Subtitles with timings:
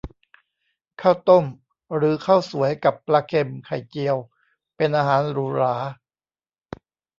[1.01, 1.45] ข้าวต้ม
[1.95, 4.17] หรือข้าวสวยกับปลาเค็ม ไข่เจียว
[4.75, 5.75] เป็นอาหารหรูหรา